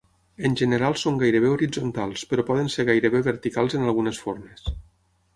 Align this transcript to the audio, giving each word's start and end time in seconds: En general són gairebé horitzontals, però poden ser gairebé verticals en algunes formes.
En 0.47 0.53
general 0.59 0.95
són 1.01 1.17
gairebé 1.23 1.51
horitzontals, 1.55 2.23
però 2.31 2.45
poden 2.47 2.71
ser 2.77 2.85
gairebé 2.87 3.21
verticals 3.27 3.77
en 3.81 3.85
algunes 3.91 4.23
formes. 4.23 4.65